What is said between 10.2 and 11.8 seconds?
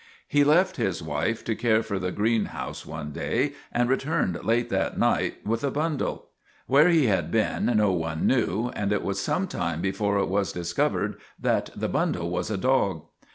was discovefed that